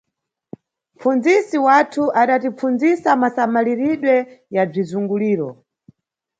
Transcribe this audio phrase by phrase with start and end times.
[0.91, 4.15] Mʼpfundzisi wathu adatipfundzisa masamaliridwe
[4.55, 5.49] ya bzizunguliro.